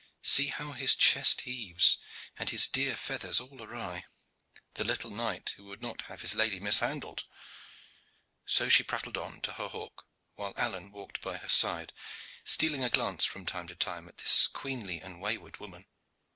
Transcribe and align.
See 0.23 0.47
how 0.47 0.71
his 0.71 0.95
chest 0.95 1.41
heaves, 1.41 1.99
and 2.39 2.49
his 2.49 2.65
dear 2.65 2.95
feathers 2.95 3.39
all 3.39 3.61
awry 3.61 4.05
the 4.73 4.83
little 4.83 5.11
knight 5.11 5.53
who 5.57 5.65
would 5.65 5.83
not 5.83 6.01
have 6.09 6.21
his 6.21 6.33
lady 6.33 6.59
mishandled." 6.59 7.25
So 8.43 8.67
she 8.67 8.81
prattled 8.81 9.15
on 9.19 9.41
to 9.41 9.53
her 9.53 9.67
hawk, 9.67 10.07
while 10.33 10.55
Alleyne 10.57 10.89
walked 10.91 11.21
by 11.21 11.37
her 11.37 11.49
side, 11.49 11.93
stealing 12.43 12.83
a 12.83 12.89
glance 12.89 13.25
from 13.25 13.45
time 13.45 13.67
to 13.67 13.75
time 13.75 14.07
at 14.07 14.17
this 14.17 14.47
queenly 14.47 14.99
and 14.99 15.21
wayward 15.21 15.57
woman. 15.57 15.85